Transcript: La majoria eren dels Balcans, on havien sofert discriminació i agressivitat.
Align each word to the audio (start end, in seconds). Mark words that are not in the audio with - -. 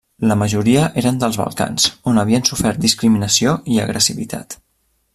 La 0.29 0.35
majoria 0.41 0.85
eren 1.01 1.19
dels 1.23 1.37
Balcans, 1.41 1.85
on 2.13 2.21
havien 2.23 2.49
sofert 2.51 2.83
discriminació 2.89 3.57
i 3.75 3.81
agressivitat. 3.87 4.61